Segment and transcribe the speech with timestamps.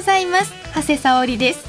[0.00, 0.54] ございます。
[0.74, 1.66] 長谷沙織です。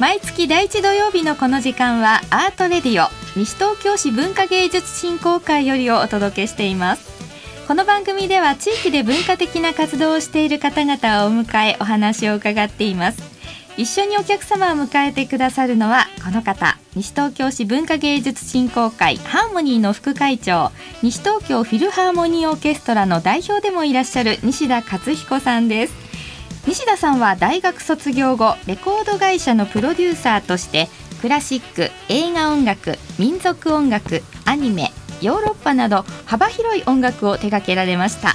[0.00, 7.12] 毎月第一土曜日のこの時間はアートレディオ西東京市文化芸術振興会よりをお届けしています。
[7.68, 13.22] この番組では地域で文化的な活動をしている方々をお迎えお話を伺っています。
[13.76, 20.70] 一緒にお客様を迎えてくださるのはこの方西東京市文化芸術振興会ハーモニーの副会長
[21.02, 26.03] 西東京フィルハーモニーオーケストラの代表でもいらっしゃる西田勝彦さんです。
[26.66, 30.88] 西田さんは大学卒業後レコード会社のプロデューサーとして
[31.20, 34.90] クラシック映画音楽民族音楽アニメ
[35.20, 38.34] ヨーロッパなど幅広い音楽を手掛けられました。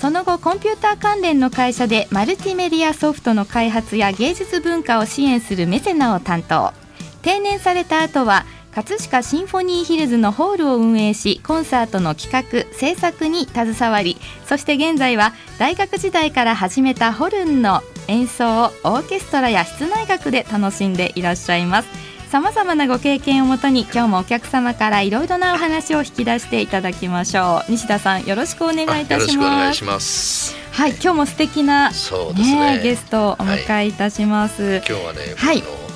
[0.00, 6.72] その後コンピューター関連の会社でマルティメディアソフトの開発や芸術文化を支援するメセナを担当。
[7.20, 21.88] 定年された後は葛飾シンフォニーヒルズのホールを運営しコンサートの企画制作に携わりそして現在は大学時代から始めたホルンの演奏をオーケストラや室内楽で楽しんでいらっしゃいます。
[22.28, 27.70] さまざまなご経験をもとに今日もお客様からいろいろなお話を引き出していただきましょう。
[27.70, 30.56] 西田さんよろしくお願いいたします。
[30.72, 35.89] はい今日も素敵な、ね、ね、ゲストをお迎えいたします、はい、今日はね、はい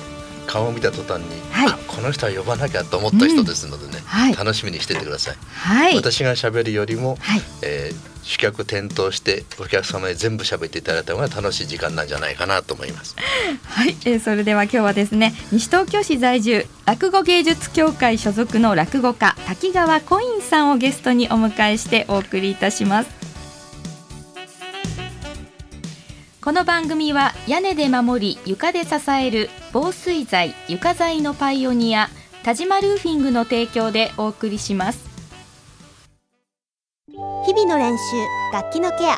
[0.45, 5.37] 顔を見た途端に、はい、この人は呼ばなきゃと思った人ですのでね、うんはい、楽しみにしててください。
[5.53, 13.15] はい、私が喋るよりも、はい、えー、主客転倒してお客様へ全部喋っていただいた方が楽しい時間なんじゃないかなと思います。
[13.63, 23.24] はい、えー、それでは今日はですね西東京市在住落語芸術協会所属の落語家滝川コインさんをゲストにお迎えしてお送りいたします。
[26.45, 32.07] この番組は屋根で守り床で支える防水材床材のパイオニア
[32.43, 35.09] 田島ルーフィングの提供でお送りします。
[37.07, 38.03] 日々の練習
[38.53, 39.17] 楽器のケア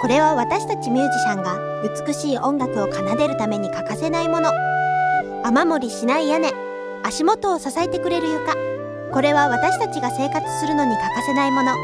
[0.00, 1.58] これは私たちミュージシャンが
[2.06, 4.50] 美しい音楽を奏でるために欠かせないもの。
[5.44, 6.50] 雨漏りしない屋根
[7.02, 8.54] 足元を支えてくれる床。
[9.12, 11.74] これは私たちが生活するのに欠かせないもの。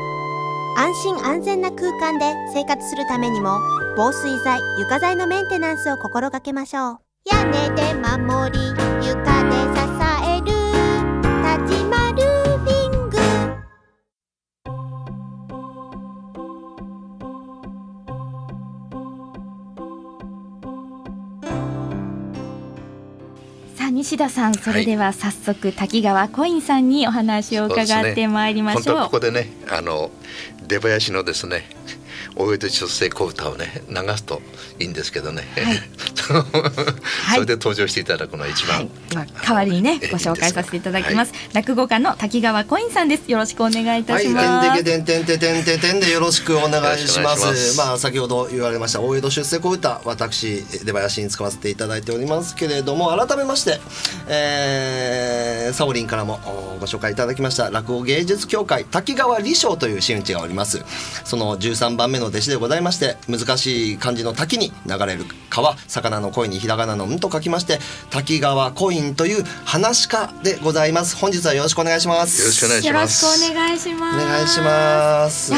[0.78, 3.58] 安心安全な空間で生活するためにも
[3.96, 6.98] 防水材床材のメンテナンスを心がけましょう。
[7.26, 9.82] 屋根で守り床で支
[10.24, 10.46] える。
[11.42, 13.18] 田島ルーフィング。
[23.76, 30.10] さあ西田さんそれでは早速、滝川コインさんにお話を伺ってまいりましょう、ね、ここでねあの
[30.66, 31.68] 出囃子のですね
[32.36, 34.40] 大江戸出世小歌をね流すと
[34.78, 35.42] いいんですけどね、
[36.30, 43.30] はい、それで登場していただくのは一番、はい、まあ、代わりにね ご紹介させていただきます、はい、落語家の滝川コインさんです。
[43.30, 44.68] よろしくお願いいたします。
[44.68, 47.76] はい、てんてんてんてんてんてんでよろしくお願いします。
[47.76, 53.80] まあ先ほど言われました大江戸出世小歌私出囃子に使わせていただいておりますけれども改めまして、
[54.28, 56.38] えー、サオリンからも
[56.80, 60.84] ご紹介いただきました落語芸術協会滝川理章という真打ちがおります。
[61.24, 71.16] その13番目の弟子でございまして難しい漢字の滝に流れる川魚の恋にひらがなの「ん」と書きまして滝川コインという話家でございます。
[71.16, 72.40] 本日はよろしくお願いします。
[72.40, 73.24] よろしくお願いします。
[73.24, 74.22] よろしくお願いします。
[74.22, 75.52] お願いします。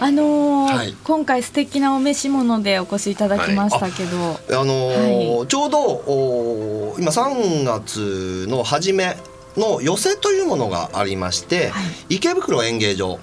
[0.00, 9.16] あのーはい、今回素敵なお召し物でお越しいただきましたけど、はい、あのーはい、ちょうどお今3月の初め
[9.56, 13.18] の寄せというものがありまして、はい、池袋演芸場。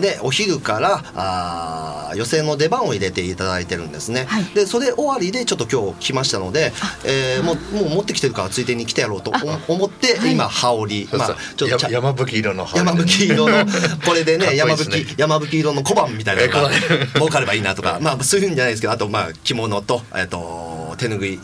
[0.00, 6.72] でお昼からあ寄せの出番を入れていただいてるんですね、はい、でそれ終わりでちょっと今日来ましたので、
[7.04, 9.32] えー、もうもう持ってきてるからついでに来てやろうと
[9.68, 13.66] 思って、今羽織、まあ、ちょっと山吹色の山吹色の
[14.06, 16.70] これでね 山吹山吹色の小判みたいなのが
[17.14, 17.98] 儲かればいいなとか。
[18.00, 20.67] まあそういうんじゃないですけどあとまあ着物と,、えー、と
[20.98, 21.38] 手ぬぐい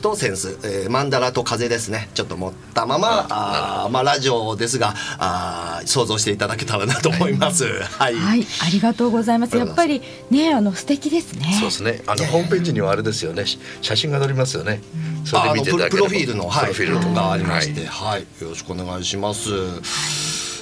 [0.00, 2.08] とセンス、えー、マンダラと風ですね。
[2.14, 7.64] ちょっと持ったままああまあラジオですがあ想像していただけたらなと思います。
[7.64, 9.56] はい、はい、ありがとうございます。
[9.56, 10.00] やっぱり
[10.30, 11.56] ねあの素敵ですね。
[11.58, 12.02] そうですね。
[12.06, 13.44] あのホームページにはあれですよね。
[13.80, 14.80] 写真が載りますよね。
[15.20, 17.32] うん、それで見ていただけプロフィールの、はい、プロフィールとか。
[17.32, 19.50] ありまして、はい、よろしくお願いします。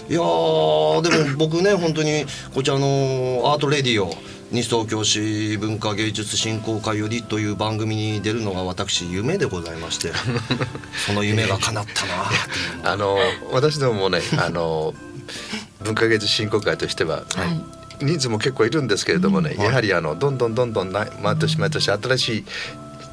[0.08, 1.02] いやでも
[1.38, 2.86] 僕ね本当にこちらの
[3.44, 4.12] アートレディオ
[4.52, 10.12] 西東京市文化芸術振興会よりという番組に出るのが私夢でございまして
[11.06, 12.31] その夢が叶ったな
[12.93, 13.19] あの
[13.52, 14.94] 私どももねあの
[15.85, 17.44] 文化芸術振興会としては、は
[18.00, 22.44] い、人数も結構いるんですけれどもね、うん、やはりあのどんどんどんどん毎年毎年新しい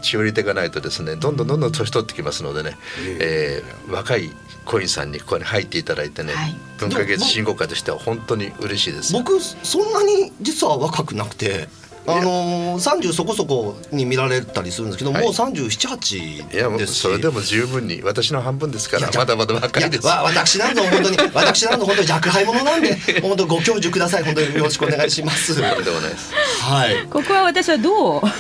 [0.02, 2.78] 血を入れていかないとですねどんどんどんどん年取ってきますのでね、
[3.20, 4.32] えー、若い
[4.66, 9.14] コインさんにここに入っていただいてね、はい、文化芸術振興会としては本当に嬉しいです。
[9.14, 11.70] 僕そんなに実は若くなくて
[12.08, 20.08] あの三、十そこそこに見られたりするんですけど、はい、もう三十七八いやもうそれでも十分に私の半分ですからまだまだ若いです。
[20.08, 24.24] わ私なんぞ本当に私なんぞ本当に若輩者なんで本当ご教授ください。
[24.24, 25.54] 本当によろしくお願いします。
[25.58, 26.34] でもないです。
[26.62, 27.06] はい。
[27.10, 28.22] ここは私はどう？
[28.22, 28.32] そう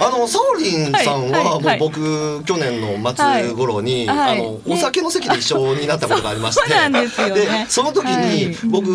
[0.00, 6.68] あのサオリンさんはもう僕、去年の末頃に、あのお酒の席で一緒になったことがありまして、
[7.30, 8.88] でその時に僕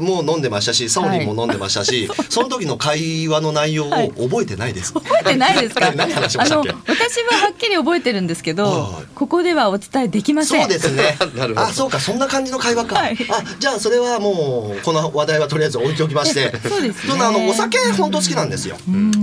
[0.00, 4.92] も飲んでましたしサオリンも飲んでましたし、その時の会話の内容を覚えてないです。
[4.94, 5.92] 覚えてないですか？
[5.92, 6.70] 何話しましたっけ？
[6.70, 10.62] 私ははっきり覚えてるんですけど、ここではお伝えできません。
[10.62, 11.18] そうですね。
[11.56, 12.98] あ、そうか、そんな感じの会話か。
[13.00, 13.10] あ、
[13.58, 16.52] じゃあそれはもうこの話題はとりあえず置いておきまして。
[16.68, 17.14] そうですね。
[17.20, 18.76] あのお酒本当好きなんですよ。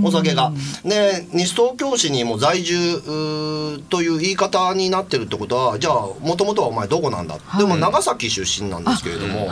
[0.04, 0.52] お酒が。
[0.84, 3.00] で、西東京市にも在住
[3.90, 7.38] という言い方になってるってことは、じゃあもともとはお前どこなんだ？
[7.58, 9.48] でも長崎出身なんですけれども。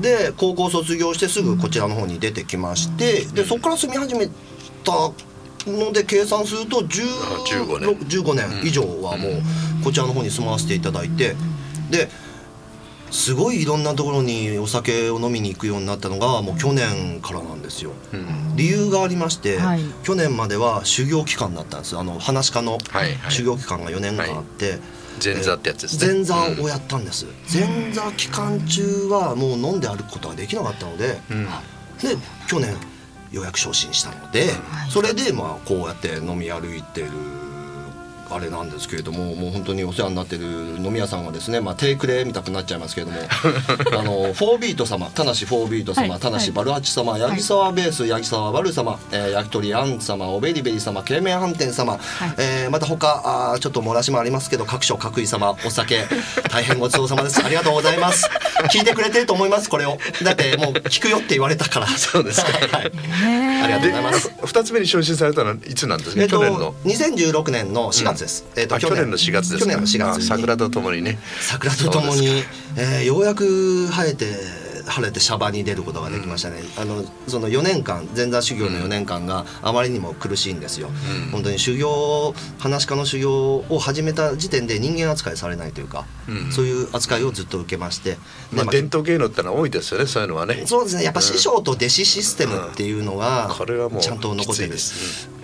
[0.00, 4.28] で高校卒業してすぐこちらの方に出てきまして、でそこから住み始め
[4.84, 5.12] た
[5.66, 11.34] ので計算すると15年 ,15 年以上はもうこちらの方に住まわせていただいて
[11.90, 12.08] で
[13.10, 17.92] すごいいろんなところにお酒を飲みに行くようになったのがもう去年からなんですよ。
[18.54, 21.96] 理由がありまして、はい、去年までは修行期間だったんです。
[21.96, 22.78] あの話し家の
[23.30, 24.70] 修行期間が4年間あって。
[24.72, 24.80] はい
[25.22, 26.14] 前座ってやつですね。
[26.14, 31.50] 前座をやったんです、前座期間中はもう飲んで歩くことができなかったので、うん、で
[32.46, 32.72] 去年
[33.30, 34.50] ようやく昇進したので、
[34.90, 37.08] それでまあこうやって飲み歩いてる
[38.30, 43.18] あれなんですけれどももう本当にお世話になってる飲み屋さんがですねまあテイクレみたくなっちゃいますけれども
[43.98, 52.00] あのフォービート様田無フォービート様、はい、田無バルアチ様八木沢ベース八木沢バル様、えー、焼き鳥あん様おべりべり様慶明飯店様、はい、
[52.38, 56.06] えー、また他あちょっと漏らしもありますけど各所各位様お酒
[56.50, 57.44] 大変ごちそうさまです。
[57.44, 58.28] ありがとうございます。
[58.70, 59.98] 聞いてくれてると思いますこれを。
[60.22, 61.86] だってもう聞くよって言われたから。
[61.86, 62.92] そうですか、はい、
[63.62, 64.32] ありがとうございます。
[64.44, 66.74] 二つ目に昇進されたのはいつなんですか、えっと、去年の。
[66.84, 69.10] 2016年の4月です、えー、と去年。
[69.10, 71.18] の4月です去年の4月桜とともにね。
[71.40, 72.42] 桜とともに、
[72.76, 88.16] えー、ようやく生えて晴れてシャバに出ることができましたね、うん、あのその4年間前座修行の4年間があまりにも苦しいんですよ、うん、本当に修行話し家の修行を始めた時点で人間扱いされないというか、うん、そういう扱いをずっと受けまして、
[88.52, 90.62] まあ、伝統芸能ってのは多いですよねそういうのはね。
[90.66, 91.04] そうですね。
[91.04, 93.54] やっぱ師匠と弟子システムっていうのは
[94.00, 94.74] ちゃんと残ってる、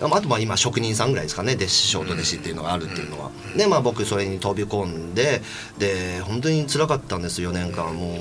[0.01, 1.53] あとまあ今職人さんぐらいですかね。
[1.53, 5.41] 弟子師匠と弟子っていうのがあるっていうのは、でまあ僕それに飛び込んで
[5.77, 7.95] で本当につらかったんです4年間。
[7.95, 8.15] も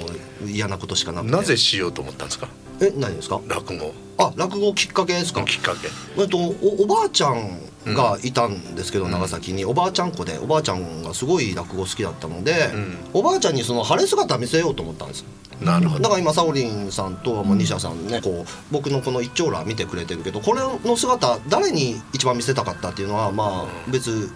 [0.45, 1.33] う嫌なことしかなくて。
[1.33, 2.49] なぜしようと思ったんですか？
[2.81, 3.41] え何ですか？
[3.49, 3.95] 落語。
[4.19, 5.43] あ落語きっかけですか？
[5.45, 5.89] きっかけ。
[6.21, 9.65] えっとおおばあちゃんがいたんですけど、うん、長崎に。
[9.65, 15.25] おばあちゃん子でおばあちゃんがすごい落語好きだったので、うん、おばあちゃんにその晴れ姿見せようと思ったんです
[15.61, 16.03] なるほど。
[16.03, 24.31] だから今サオリンさんともう西田さんねこう僕のこの一丁羅見てくれてるけどこれの姿誰に一番見せたかったっていうのはまあ別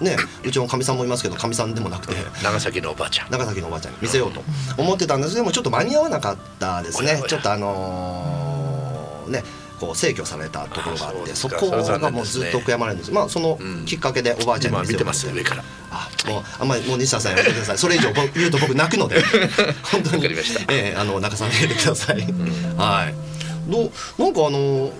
[0.00, 2.14] ね、うちのかみさんもいますけどかみさんでもなくて。
[2.42, 3.30] 長崎のおばあちゃん。
[3.30, 4.42] 長崎のおばあちゃんに見せようと
[4.78, 5.34] 思ってたんです。
[5.34, 7.22] でもちょっと間に合わなかったですね。
[7.26, 9.44] ちょっとあのー、ね
[9.80, 13.12] こう制御されたところがあってそこがもうずっと悔やまれるんです。
[13.12, 15.64] まあそのきっかけでおばあちゃんに見てます上から。
[15.90, 17.78] あもうあんまりもう西田さんやめてください。
[17.78, 19.22] それ以上言うと僕泣くので。
[19.82, 20.26] 本当に。
[20.68, 22.16] ええあの泣かさないでください、
[22.76, 23.14] はい。
[23.70, 24.92] どなんかあの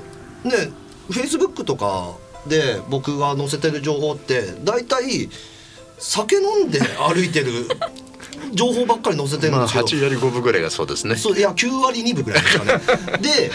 [0.45, 0.71] ね
[1.11, 2.15] フェイスブックとか
[2.47, 5.29] で僕が載せてる情報って大体
[5.99, 7.69] 酒飲んで歩いてる
[8.55, 11.15] 情報ばっかり載せてるんですけど、まあ、8割5分ぐらいがそうですね。
[11.17, 12.73] そういや9割2分ぐらいですかね。
[13.21, 13.51] で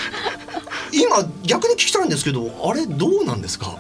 [0.94, 3.78] 今逆に聞きたいんですけどあれどうなんですか？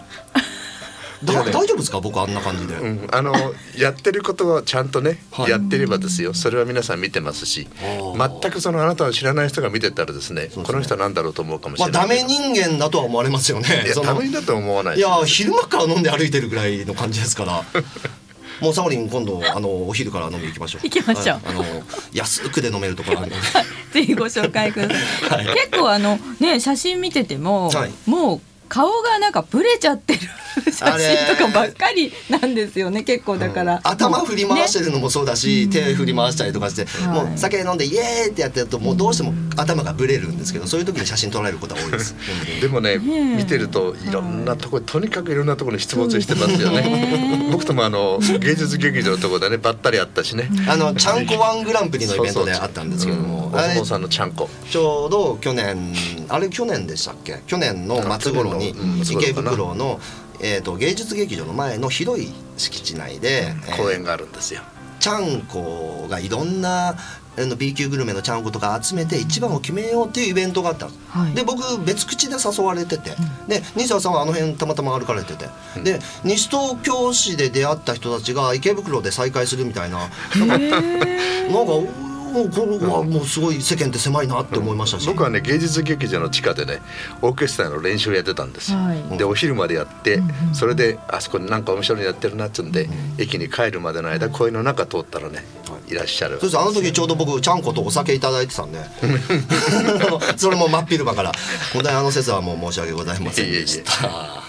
[1.34, 2.00] 大丈夫ですか？
[2.00, 3.34] 僕あんな感じで、うん、あの
[3.78, 6.34] やってることはちゃんとね、はい、やってればですよ。
[6.34, 7.68] それは皆さん見てますし。
[7.82, 13.84] 全くそのあなたを知らない人が見てたらですね、ね、この人なんだろうと思うかもしれない、まあ、ダメ人間だとは思われますよね。
[13.86, 17.64] いやダメだと思わないいや昼間から飲んで歩いてるぐらいの感じですから。
[18.62, 20.88] もうサオリン今度あのお昼から飲み行きましょう。
[20.88, 21.42] 行きましょう。
[21.46, 21.66] あの
[22.14, 23.42] 安くで飲めるところあるので。
[23.92, 25.46] ぜひご紹介ください。
[25.46, 30.20] はい、結構あのね写真見てても、はい、もう顔がなんかブレちゃってる
[30.72, 42.16] 写真とかばっかりなんですよね結構だから、うん、頭振り回してるのもそうだし、ね、手振り回したりとかして、うん、もう酒飲んでイエーイってやってるともうどうしても頭がブレるんですけどそういう時に写真撮られることが多いです。
[42.62, 47.50] でもね見てるといろんなところとにかくいろんなところに出没してますよね。
[47.52, 50.50] 僕ともあの芸術劇場のところでねばったりあったしね。
[50.68, 53.52] あのちゃんこワングランプリのイベントであったんですけども。
[53.56, 55.94] 大友さんのちゃんこちょうど去年
[56.28, 57.40] あれ去年でしたっけ？
[57.48, 60.00] 去年の末頃に池袋の、
[60.42, 64.62] えーと、芸術劇場の前の広い敷地内で、公園があるんですよ。
[65.00, 66.96] ちゃんこがいろんな
[67.38, 71.34] あの B 級グルメのちゃんことか集めて一番を決めようっていうイベントがあったんです、はい。
[71.34, 73.12] で僕別口で誘われてて、
[73.48, 75.50] で西田さんはあの辺たまたま歩かれてて、
[75.84, 80.10] で西東京市で出会った人たちが池袋で再会するみたいな。
[80.38, 82.05] なんかなんか
[82.36, 86.82] もうこれはもうすごい世間って狭いなって思いましたし、僕はね芸術劇場の地下でね
[87.22, 88.74] オーケストラの練習をやってたんです。
[88.74, 89.18] よ、はい。
[89.18, 90.22] でお昼までやって、
[90.54, 95.46] それであそこになんか面白いのやってるなっつうんで、駅に帰るまでの間公園の中通ったらね、
[95.88, 96.40] い、らっしゃる。
[96.42, 98.80] そしてあの時ちょうど僕ちゃんことお酒いただいてたんで。
[100.36, 101.32] それも真っ昼間から。
[101.74, 104.08] 本当にあの説はもう申し訳ございませんでした。
[104.08, 104.45] い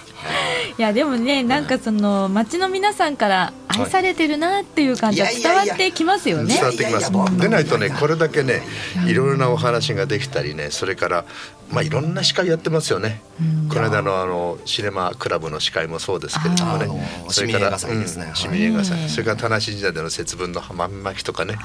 [0.78, 6.54] やでもねなんかその町の皆さんから愛されてるなっていう感じは伝わってきますよね。
[6.54, 7.38] 伝わってきます。
[7.38, 8.62] でないとねこれだけね
[9.06, 11.24] いろいろなお話ができたりねそれから
[11.70, 13.22] まあいろんな司会やってますよね、
[13.68, 16.88] この間のあのシネマクラブの司会もそうですけれどもね。
[17.28, 21.56] それから市民映画祭それから田無神社での節分の浜巻きとかね、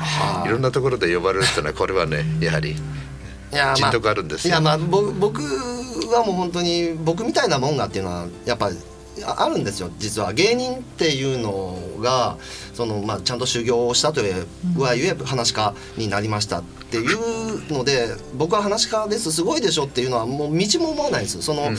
[0.46, 2.76] い、ろんなところで呼ばれるっていうのはこれはねやはりい
[3.56, 4.54] や人徳あるんですよ。
[4.54, 5.42] いやまあぼ僕
[6.14, 8.70] はもう本当に僕みたいなもんがっていうのはやっぱ
[9.26, 9.90] ああるんですよ。
[9.98, 12.38] 実は芸人っていうのが
[12.74, 21.72] その、まあ、ちゃんと修行をしたというはゆえ話し家になりましたっていうので僕は話し家ですすごいでしょっていうのはもう道も思わないですその、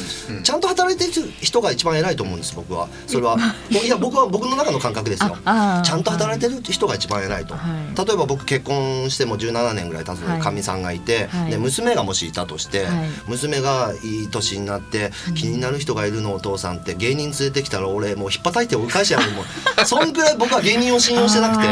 [0.43, 2.89] ちゃんと働いてる人が一番偉いと思うんです僕は。
[3.07, 3.37] それは。
[3.37, 3.43] も
[3.83, 5.37] ういや僕は僕の中の感覚ですよ。
[5.45, 8.07] ちゃんと働いてる人が一番偉いと、はい。
[8.07, 10.41] 例えば僕結婚しても17年ぐらい経つはい。
[10.41, 11.51] かみさんがいて、はい。
[11.51, 13.09] で娘がもしいたとして、はい。
[13.29, 21.67] 娘がいい年になって気になる人がいるのお父さんって芸人連れてきたら俺もうひっぱたいて追い返してやるもうそん くらい僕は芸人を信用してなくて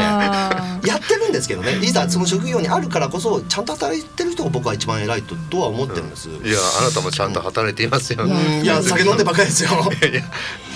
[0.87, 6.29] やってるんですけどねいざその職業にあるからこそちゃんと働いてる人が僕は一番偉いととは思ってるんです。
[6.29, 9.69] いやあなたもちゃんと働いていますよ、いやうんいや酒飲んでばっかりですよ。
[9.69, 10.21] いや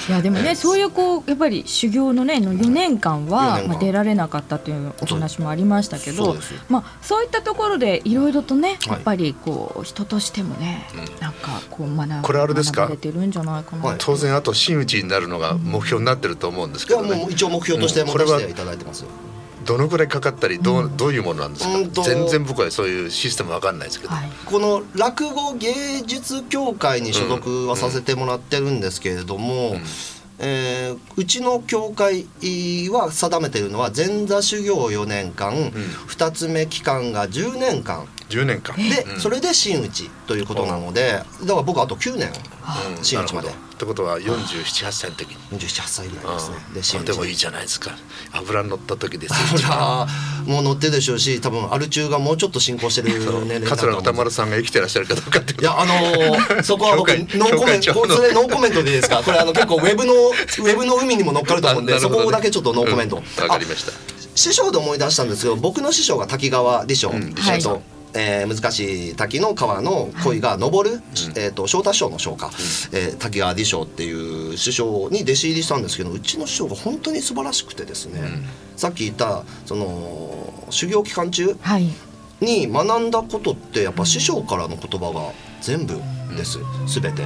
[0.08, 3.68] いやでもねそういうこうやっぱり修行のねの4年間4は、年間。
[3.70, 6.36] まあ、出られなかったというお話もありましたけど
[6.70, 8.90] まあ、そういったところでいろいろとねはい。
[8.90, 10.88] やっぱりこう人としてもね、
[11.20, 12.86] なんかこう学んこれあれですか？
[12.88, 18.08] れてるんじゃないかな、はい当然あと真打ちになるのが目標になってると思うんですいやけどね、もう一応目標としてうん。
[18.08, 19.10] これは持たせていただいてますよ。
[19.66, 22.04] どのくらいかかったりどう,、どういうものなんですか？
[22.04, 24.30] 全然僕はそういうシステムわかんないですけど、はい。
[24.46, 29.76] この落語芸術協会に所属はさせてもらってるんですけれども、
[30.40, 32.26] えーうちの協会
[32.90, 35.72] は定めているのは前座修行4年間、
[36.08, 38.06] 二つ目期間が10年間。
[38.30, 38.76] 10年間。
[38.76, 39.20] で、うん。
[39.20, 42.30] それで真打ちということなのでだから僕あと9年。
[42.98, 43.04] うん。
[43.04, 45.60] 真打ちまでってことは478歳の時に。
[45.60, 46.36] 47歳ぐらい
[46.74, 47.02] ですね。
[47.04, 47.92] ででもいいじゃないですか。
[48.32, 49.60] 油乗った時ですよ。
[49.60, 50.08] ほら
[50.46, 59.22] もう乗ってるでしょうし多分アル中がもうちょっと進行してる 年齢桂歌丸さんが生きてらっしゃるかどうかっていやあのー そこは僕ノーコメントこれノーコメントでいいですか？
[59.24, 62.00] これあの結構ウェブの ウェブの海にも乗っかると思うんでね。
[62.02, 63.18] こだけちょっとノーコメント。
[63.18, 63.44] うん。
[63.44, 63.92] わかりました。
[64.36, 67.82] 師匠で思い出したんですけど僕の師匠が滝川でしょ、うんえっと
[68.16, 71.02] えー難しい滝の川の恋が登る、
[71.36, 72.50] えー、と昇太師匠の昇か、
[72.94, 78.22] えー滝川理章っていう師匠に弟子入りしたんですけどうちの師匠が本当に素晴らしくてですね、
[78.76, 81.88] さっき言ったその修行期間中はい。
[82.42, 85.32] に学んだことってやっぱ師匠からの言葉が
[85.62, 86.00] 全部
[86.36, 86.60] です。
[86.88, 87.24] 全て。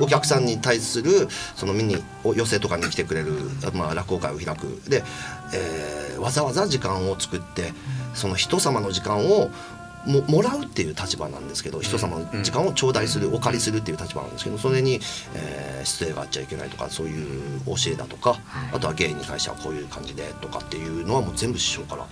[0.00, 3.32] お客さんに対するその見にお寄せとかに来てくれる、
[3.74, 4.80] まあ、落語会を開く。
[4.88, 5.02] で、
[5.52, 7.72] えーわざわざ時間を作って
[8.14, 9.50] その人様の時間を
[10.06, 15.00] ももらうっていう立場なんですけど人様の時間を頂戴するお借りするっていう立場なんですけどそれに、
[15.34, 18.38] えー失礼があっちゃいけないとかそういう教えだとか、
[18.72, 22.06] あとは芸に関してはこういう感じでとかっていうのはもう全部師匠から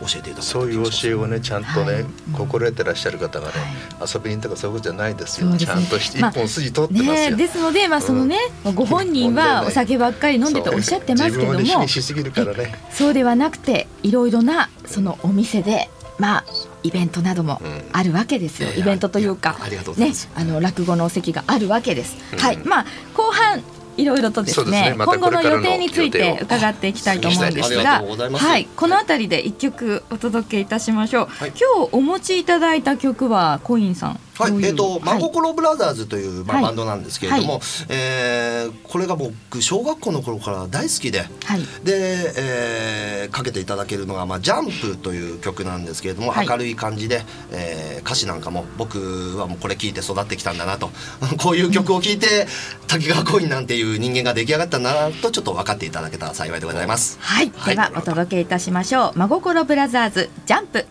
[0.00, 2.04] 教えていただいてそういう教えをねちゃんとね、はい。
[2.34, 3.52] 心得てらっしゃる方がね、
[4.00, 5.48] 遊びにとかそういうことじゃないですよ。
[5.48, 5.58] ね。
[5.58, 8.38] ちゃんとし一まあ本筋通ってますよ、ね、ですので、まあそのね
[8.74, 11.58] ご本人はお酒ばっかり飲んでておっしゃってますけども。
[11.58, 12.74] 自分を西にしすぎるからね。
[12.90, 16.44] そうではなくていろいろなそのお店でまあ
[16.82, 17.84] イベントなどもうん。
[17.92, 19.56] あるわけですよ、イベントというか。
[19.96, 22.38] ねあの落語のお席があるわけです、うん。
[22.38, 22.56] はい。
[22.58, 23.62] まあ後半
[23.98, 24.94] いろいろとですねね。
[24.96, 28.68] また今後の予定について伺っていきたいと思うんですがはい。
[28.76, 31.50] この辺りで一曲お届けいたしましょう、はい。
[31.50, 35.20] 今日お持ちいただいた曲はコインさんはい、えっ、と、真はい。
[35.20, 36.64] 心ブラザーズという、まあはい。
[36.64, 37.62] バンドなんですけれども、はい。
[37.88, 41.20] えーこれが僕小学校の頃から大好きで。
[41.44, 41.60] はい。
[41.84, 46.48] で、えーかけていただけるのが「まあ、ジャンプ」という曲なんですけれども、はい。
[46.48, 50.90] 明るい感じで、えー歌詞なんかも僕はもうこれ聴いて育ってきたんだなと
[51.36, 52.46] こういう曲を聴いて
[52.86, 57.18] 滝川コインなんていう人間が出来上がったんだなとちょっと分かっていただけたら幸いでございます。
[57.20, 57.74] はい、はい。
[57.76, 59.18] ではお届けいたしましょう。
[59.18, 60.86] 真心ブラザーズジャンプ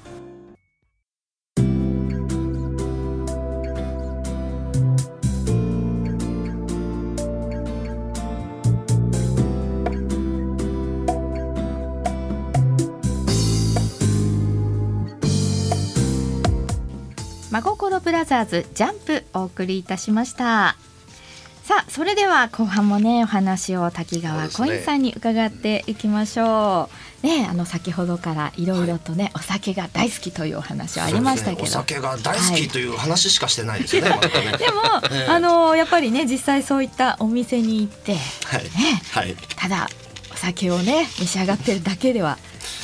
[17.58, 20.76] 真心ブラザーズジャンプお送りいたしました。
[21.64, 26.88] さあそれでは後半もねお話を滝川コインさんに伺っていきましょ
[27.24, 27.26] う。
[27.26, 34.20] ねあの先ほどからいろいろとね、はい、お酒が大好きというお話ありましたけど、ね、お酒が大好きという話しかしてないですよね、はい、
[34.60, 38.64] でも、あのやっぱりね実際そういったお店に行って、はい。
[38.66, 39.90] ねはい、ただ
[40.32, 42.38] お酒をね召し上がってるだけでは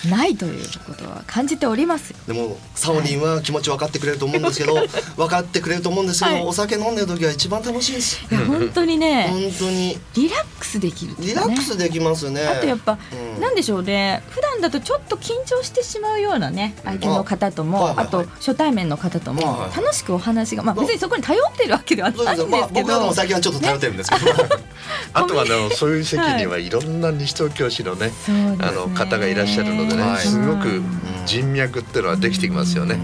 [0.09, 8.25] ないということは感じておりますでもサオリンは気持ち分かってくれると思うんですけど、はい、分かってくれると思うんですけど、はい、お酒飲んでる時は一番楽しいです。
[8.29, 9.97] いや本当にね本当に。
[10.15, 12.45] リラックスできる、ね、リラックスできますね。
[12.45, 12.97] あとやっぱ、
[13.35, 14.23] うん、なんでしょうね。
[14.29, 19.41] 普段だとちょっと緊張してしまうようなね相手の方とも、あはいはいはい、あと初対面の方とも
[19.75, 24.33] 楽しくお話がまあ別にそこに頼ってるわけではないんですけど、まあ、僕らも最近はちょっと頼ってるんですけど、ね、
[25.13, 26.69] あとはねそういう席にはい。
[26.73, 30.81] ろんな西東京市のね、はい、あの方がいらっしゃるのでね、すごく
[31.25, 32.97] 人脈っていうのはできてきますよね。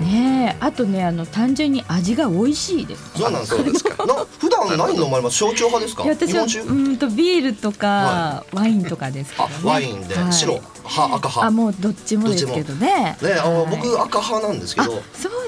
[0.00, 3.46] ねあとねあの単純に味が美味しいです、ね、そうなんで
[3.78, 4.06] すか。
[4.06, 5.36] な普段何飲まれます。
[5.36, 6.04] 焼酎派ですか？
[6.04, 11.46] 私はうんとビールとか、ワインとかです、ね、あワインで、白派赤派。
[11.46, 13.16] あもうどっちもですけどね。
[13.20, 15.02] ねあの、僕赤派なんですけど。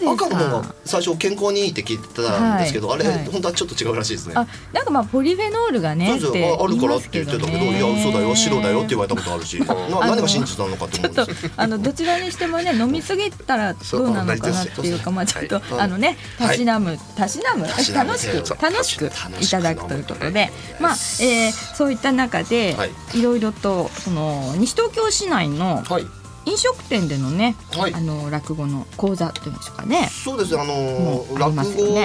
[0.05, 4.35] 赤の方が最初健康にいいって聞いてたんですけど、あれ、本当はちょっと違うらしいですね。
[4.37, 7.23] あなんかまあポリフェノールがねあるからって。
[7.23, 19.11] 言ってたけど、いや嘘だよ白だよって言われたことあるし、 な何が真実なのかと思うんですあのどちらにしてもね飲みすぎたらどうなのかなっていうかまあちょっとあのねたしなむたしなむ楽しく楽しく
[19.41, 22.77] いただくということで、まあえそういった中で
[23.15, 25.83] いろいろとその西東京市内の
[26.45, 30.09] 飲食店でのね、はい、あの落語の講座というんでしょうかね。
[30.09, 30.59] そうです。
[30.59, 31.55] あの、ね、落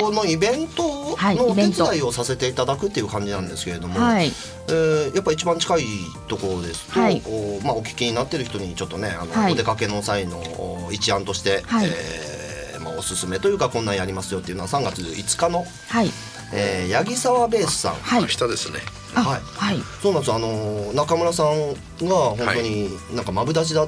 [0.01, 0.83] 語のイベント
[1.17, 5.83] のお手伝いをさせていただくっていう感じなんですけれども、はい、えー、やっぱ一番近い
[6.27, 16.11] ところですと、はい、おまあお聞きになってる人にちょっとねあの、はい、お出かけの際の一案として、はい、えー、まあおすすめというかこんなんやりますよっていうのは3月5日の、はい。
[16.53, 18.79] えー、八木沢ベースさん、はい、明日ですね。
[19.23, 21.73] はい、はい、そうなんですあの中村さん
[22.07, 23.87] が本当になんかマブダチだ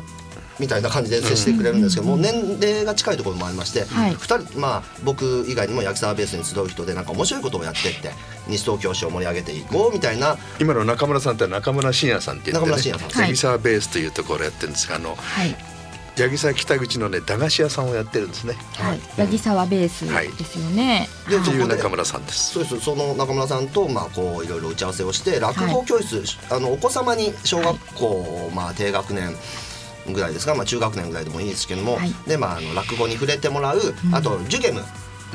[0.59, 8.11] みたいな感じで接してくれるんですけども、年齢が近いところもありまして、は2人まあ僕以外にも焼き沢ベースに集う人でなんか面白いことをやってって
[8.47, 10.37] 西東京市を盛り上げていこうみたいな。
[10.59, 13.21] 今の中村さんって中村信也さんって言って、ね、中村信也さん。
[13.21, 15.55] 焼き沢ベースというところやってるんですがあの、はい
[16.23, 18.55] 八木沢北口のね駄菓子屋さんをやってるんですね。
[18.75, 18.99] はい。
[19.17, 20.05] 八木沢ベース
[20.37, 21.07] ですよね。
[21.25, 22.53] はい、で、いう中村さんです。
[22.53, 22.79] そうです。
[22.81, 26.17] その中村さんとまあこういろいろ打ち合わせをして落語教室、
[26.49, 29.35] はい、あのお子様に小学校、まあ低学年。
[30.07, 33.79] ぐらいですが、まあ、中学年ぐらいでもいいですけども、はい、でまあ、あの落語に触れてもらう、
[34.11, 34.81] あとジュゲム、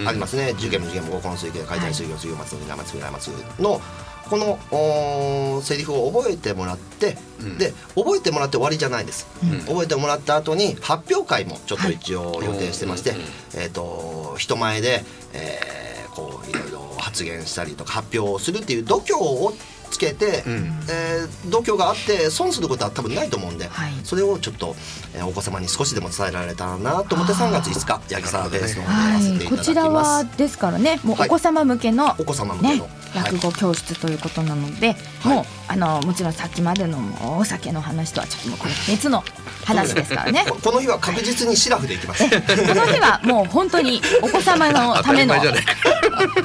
[0.04, 3.80] ありますね、ジュゲムジュゲム合コン水系解体水業水業祭り生祭り生祭りの
[4.28, 13.20] このおセリフを覚えてもらって、うん、で覚えてもらって終わりじゃないです、うん、覚えてもらった後に発表会もちょっと一応予定してまして、はい、
[13.56, 19.52] えっ、ー、と人前で、えー、こういろいろ発言したりとか発表をするっていう度胸を
[19.94, 24.74] つけて、うん、えー、度胸があって損することは多分ないと思うんで、はい、それをちょっと、
[25.14, 36.98] えー、お子様に少しでも伝えられたらなと思って3月5日八木沢ベースの方でこちらはですからねもうお子様向けの、はい、お子様向けの、ね、落語教室ということなので、はい、もうあのもちろんさっきまでの
[37.38, 39.24] お酒の話とはちょっともうこれ別の
[39.64, 40.44] 話ですからね。
[40.62, 42.28] この日は確実にシラフでいきます。
[42.28, 42.30] こ
[42.74, 45.36] の日はもう本当にお子様の ための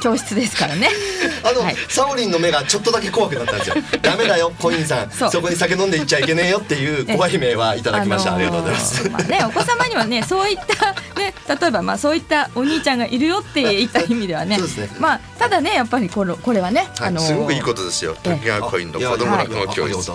[0.00, 0.88] 教室ですからね。
[1.42, 3.76] あの、はい、サオリンの目がちょっとだけ怖くなったんですよ。
[4.02, 5.10] ダメだよ コインさん。
[5.10, 14.58] そこに酒飲んでいっちゃいけねえよっていう怖い目はいただきました、あのー、ありがとうございます、まあねお子様にはねそういったね例えばまあそういったお兄ちゃんがいるよっていった意味ではね。
[14.58, 14.64] ね、
[14.98, 18.16] まあただねやっぱりこれこれはね、はい、あのー、すごくいいことですよ。
[18.22, 20.12] 滝川コインの子供落語教室、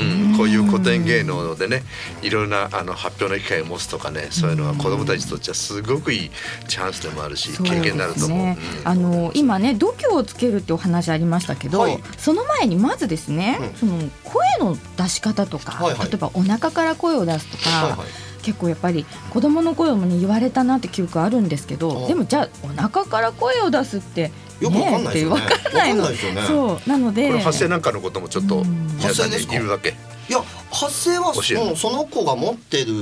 [0.00, 1.82] うん、こういう古典芸能でね
[2.22, 6.30] いろんなあの発表の機会を持つとかねそういうのは子供たちにとってはすごくいい
[6.66, 18.08] チャンスでもあるし、経験になると思う、ねうん、あの今ね度胸をつけるってお話ありましたけど、はい、その前にまずですね、うん、その声の出し方とか、はいはい、例えばお腹から声を出すとか、はいはい。
[18.42, 25.42] 結構やっぱり子供の声もね言われたなって記憶あるんですけどでもじゃあお腹から声を出すってよくわかんないですよね。
[25.42, 26.06] 分かんないの。
[26.46, 27.28] そうなので。
[27.28, 29.94] これ発声なんかのこともちょっと皆さんに言うわけ。
[30.28, 32.92] いや発声はもうその子が持ってる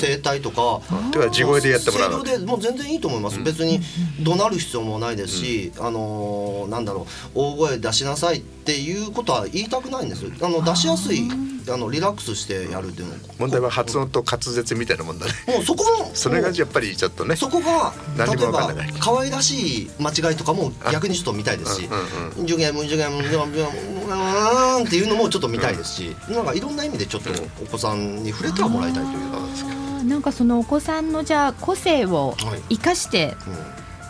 [0.00, 2.24] 声帯とか、うん、では地声でやってもらう。
[2.24, 3.80] でもう全然いいと思います、うん、別に
[4.22, 7.38] 怒鳴る必要もないですし、うん、あのー、なんだろう。
[7.38, 10.24] 大声出しなさいっていうことは言いたくないんです。
[10.40, 11.28] あの出しやすい
[11.68, 13.14] あのリラックスしてやるっていうの。
[13.38, 15.32] 問題は発音と滑舌みたいなもんだね。
[15.46, 21.88] もうそこも それがやっぱりちょっとねそこが例えば可愛らしい間違いとかも逆にちょっと見たいですし
[22.44, 27.30] 「ジュゲムジュゲムジュゲムっていうのもちょっと見たいですしなんかいろんな意味でちょっと
[27.62, 29.82] お子さんに触れてはもらいたいというか。
[30.02, 32.36] なんかそのお子さんのじゃあ個性を
[32.68, 33.36] 生かして、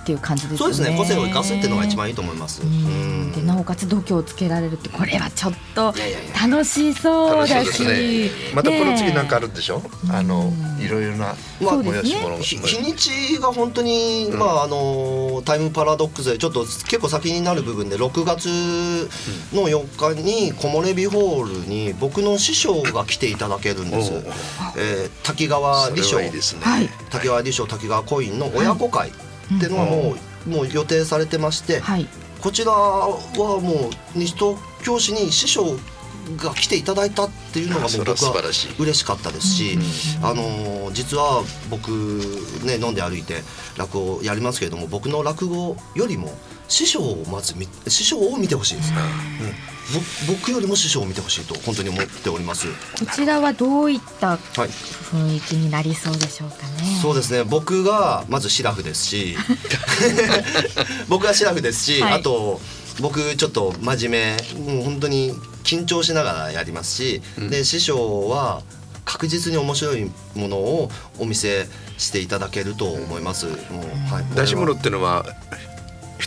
[0.02, 0.58] っていう感じですね。
[0.58, 0.96] そうですね。
[0.96, 2.60] 個性を生かすっていうのが一番いいと思います。
[3.34, 5.94] でなおかつ度胸をつけられるってこれはちょっと
[6.40, 9.78] 楽しそうだし、ね、またこの次なんかあるんでしょ？
[9.78, 18.46] うあのいろいろなまあ、ね、日にちが本当に、うん、まああのタイムパラドックスでちょっと結構先になる部分で6月
[19.54, 24.12] の4日に木漏れ日ホールに僕の師匠が来ていただけるんです。
[24.76, 26.32] えー、滝川理章、ね、
[27.10, 29.12] 滝川理章滝川コインの親子会。
[29.52, 30.14] はいっていうのはも
[30.46, 32.06] う,、もう予定されてまして、はい、
[32.40, 35.76] こちらはもう西東京市に師匠
[36.36, 38.32] が来ていただいたっていうのがもう僕は
[38.78, 39.78] 嬉しかったですし、
[40.22, 41.90] あの実は僕
[42.64, 43.42] ね飲んで歩いて
[43.76, 46.32] 落語やりますけれども僕の落語よりも
[46.72, 47.54] 師匠をまず
[47.86, 48.94] 師匠を見てほしいです、
[50.26, 52.66] うん、僕よりも師匠を見てほしいと本当に思っております。
[52.98, 57.44] こちらはどういった雰囲気になりそうでしょうかね、はい、そうですね。
[57.44, 59.36] 僕がまずシラフですし。
[61.10, 62.58] 僕がシラフですし、はい、あと
[63.00, 68.62] 僕ちょっと真面目もう本当に緊張しながらやりますし、うん、で師匠は
[69.04, 71.66] 確実に面白いものをお見せ
[71.98, 73.46] していただけると思います。
[73.46, 75.26] もうはい、出し物っていうのは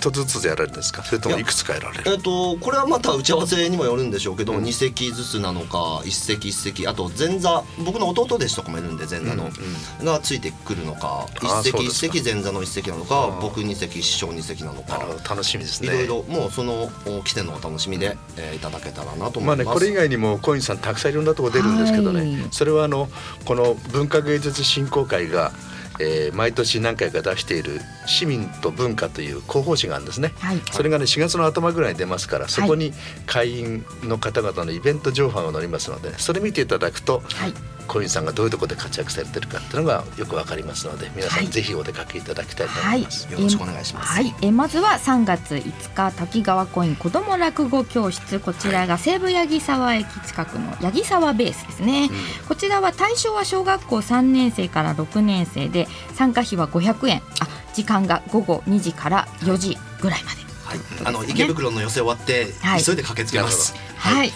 [0.05, 1.03] 一つずつやられるんですか？
[1.03, 2.03] それともいくつかやられる？
[2.11, 9.51] えっ、とこれはまた打ち合わせにもよるんでしょうけど、うん、2席ずつなのか1席1席あと前座僕の弟弟子とかもいるんで前座の、うん
[9.99, 14.99] うん、がついてくるのか1席1席前座の1席なのか僕2席師匠2席なのか。
[15.27, 15.89] 楽しみですね。
[15.89, 16.89] いろいろもうその
[17.23, 19.41] 来てのお楽しみで、えー、いただけたらなと思います。
[19.41, 23.09] まあねこれ以外にも小西さんたくさんいろんなとこ出るんですけどね、はい、それはあの
[23.45, 25.51] この文化芸術振興会が
[25.99, 32.93] えー、毎年何回か出している「市民と文化」という広報誌があるんですね、はい、それがね4月の頭ぐらいに出ますからそこに
[33.25, 37.53] 会員の方々のイベント情報が載りますのでそれ見ていただくと、はい、
[37.87, 48.39] 小西さんがどういうところで活躍されてるかっていうのがよくわかりますので皆さんぜひお出かけいただきたいと思います、はい、よろしくお願いします、はい、えまずは3月5日滝川コイン子ども落語教室。
[48.39, 52.09] こちらが西武八木沢駅近くの八木沢ベースですね、
[52.41, 57.21] うん、こちらは対象は小学校3年生から6年生で参加費は500円。
[57.39, 62.47] あ時間が午後2時から4時ぐらいまで、はい、あの池袋の寄せ終わって、
[62.83, 63.75] 急いで駆けつけます。
[63.97, 64.31] はい、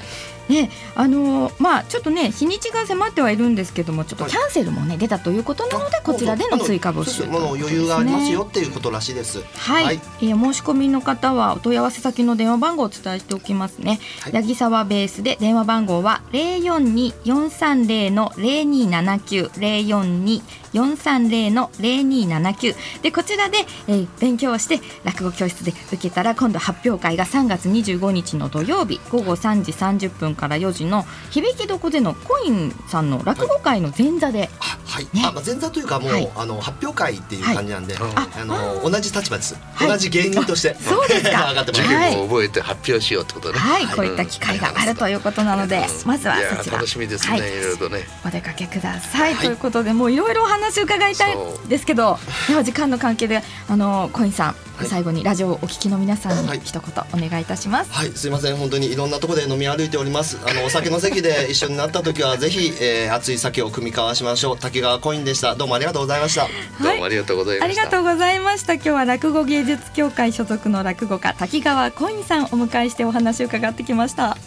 [0.49, 9.43] ね、あのー、まあちょっとね日にちが迫ってはいるんですけどもちょっとキャンセルもね、出たということなのでこちらでの追加募集、ね、余裕がありますよっていうことらしいです。
[9.55, 9.83] はい。
[9.85, 13.99] はい、えー、申し込みの方はお問い合わせ先の電話番号をお伝えしておきますね。
[14.21, 20.41] はい、八木沢ベースで電話番号は零四二四三零の零二七九零四二
[20.73, 34.49] 430の0279でこちらで、えー、勉強をして落語教室で受けたら今度発表会が3月25日の土曜日午後3時30分から4時の響き床でのコインさんの落語会の前座で、
[34.85, 40.75] はい、ね、あまあ、前座というかもう、はい、あの発表会っていう感じなんで、はい、あの同じ立場です、同じ芸人として。
[40.75, 41.53] そうですか。
[41.65, 43.59] 授業を覚えて発表しようってことね。
[43.59, 46.77] はい、こういった機会があるということなので、まずはそちら。
[46.77, 48.07] 楽しみですね、い、ろいろとね。
[48.25, 52.17] お出かけください、ということでもういろいろお話伺いたいですけど
[52.47, 57.91] では時間の関係であのコインさん最後にラジオをお聞きの皆さんに一言お願いいたします。
[57.91, 60.39] はい、すみません本当にいろんなところで飲み歩いております。
[60.45, 64.57] あのお酒の席で一緒になった時はぜひ、えー、熱い酒を組み交わしましょう。
[64.57, 65.55] 滝川コインでした。
[65.55, 66.47] どうもありがとうございました。
[66.81, 67.81] どうもありがとうございました。
[67.81, 68.73] ありがとうございました。
[68.75, 74.37] 今日は落語芸術協会所属の落語家滝川コインさんお迎えしてお話を伺ってきました。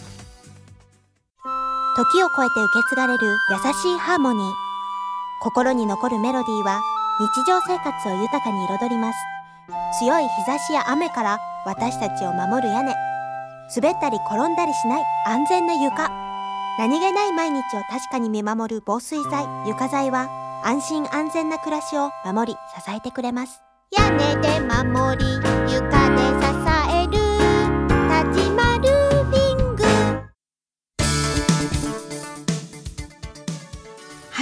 [1.94, 4.61] 時を超えて受け継がれる優しいハーモニー。
[5.42, 6.80] 心に残るメロディーは
[7.18, 9.18] 日常生活を豊かに彩ります。
[9.98, 12.94] 強い日差しや雨から私たちを守る屋根。
[13.74, 16.08] 滑ったり転んだりしない安全な床。
[16.78, 20.30] 何気ない毎日を確かに見守る防水剤床材は
[20.64, 23.62] 安心安全な暮らしを守り支えてくれます。
[23.90, 26.81] 屋根で守り床で支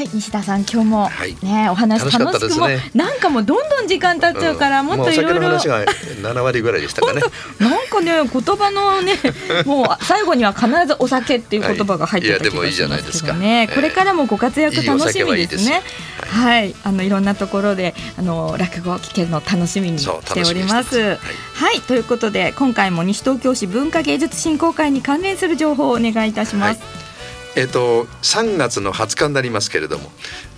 [0.00, 1.10] はい西田さん今日も
[1.42, 3.68] ね、はい、お話楽しくも、ね、なんかもうどん。
[3.68, 7.22] どん時間経っちゃうから、うん、もっといろいろ話が7割ぐらいでしたかね。
[7.58, 9.14] なんかね言葉のね
[9.64, 15.82] もう最後には必ずお酒っていう言葉が入ってた気がしますけどね、これからもご活躍楽しみですね。
[16.28, 20.98] はい、はい、あのいろんなところであの落語を聞けるの楽しみにしております。
[20.98, 21.18] はい、
[21.54, 27.09] はい、ということで今回も西東京市文化芸術振興会に関連する情報をお願いいたします、はい
[27.56, 30.10] えっと、3月の20日になりますけれども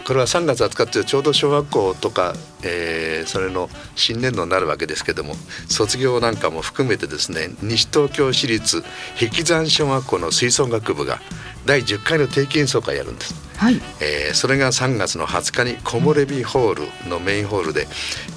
[0.07, 5.35] これは3月20日ってちょうど小学校とか、えー、それの新年度になるわけですけども
[5.69, 8.83] 卒業なんかも含めてですね西東京市立
[9.21, 11.21] 引山小学校の吹奏楽部が
[11.67, 13.35] 第10回の定期演奏会やるんです。
[13.57, 17.87] はい、えー、それが3月の20日に木漏れ日ホールのメインホールで、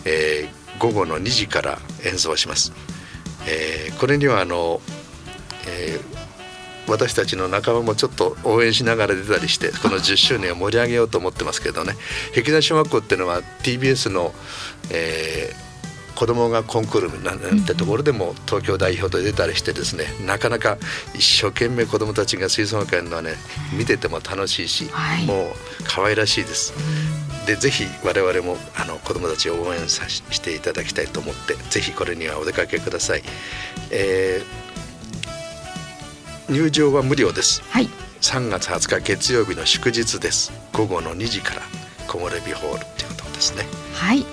[0.06, 2.72] えー、午後の2時から演奏します。
[3.48, 4.82] えー、これにはあの、
[5.68, 6.25] えー
[6.88, 11.96] 私たちの仲間もちょっと応援しながら出たりしてこの10周年を盛り上げようと思ってますけどね。
[12.36, 14.34] 壁山小学校っていうのは TBS の、
[14.92, 15.66] えー、
[16.18, 20.78] 子供がコンクールなんてところでも東京代表で出たりしてですねなかなか
[21.14, 23.34] 一生懸命子供たちが吹奏楽園のね
[23.78, 25.48] 見てても楽しいし、はい、もう
[25.86, 26.74] 可愛らしいです。
[27.46, 33.24] でぜひ我々もあの子供たちを応援さしていただきたいと思ってぜひこれにはお出かけください。
[33.92, 34.65] えー、
[36.50, 37.62] 入場は無料です。
[37.70, 37.90] はい。
[38.22, 40.52] 3月20日月曜日の祝日です。
[40.74, 41.62] 午後の2時から
[42.08, 43.66] 木漏れ日ホールということですね。
[43.94, 44.26] はい。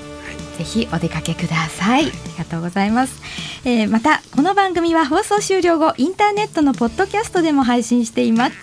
[0.58, 3.20] ぜひお出かけくださいありがとうございます、
[3.64, 8.56] えー、またこの番組は放送終了後インターネットのポッドキャストでも配信しています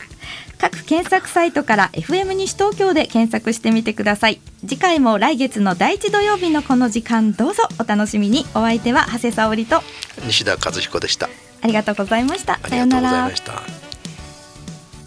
[0.59, 9.81] 各検索サイトから FM 西東京で検索してみてください次回も来月の第一土曜日のこの時間どうぞお楽しみにお相手は長谷沙織と
[10.25, 11.29] 西田和彦でした
[11.61, 12.57] ありがとうございました。
[12.59, 13.31] さようなら。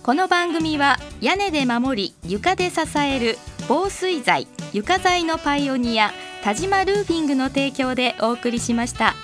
[0.03, 3.39] この番組は屋根で守り床で支える
[3.69, 6.11] 防水材床材のパイオニア
[6.43, 9.15] 田島ルーフィングの提供でお送りしました。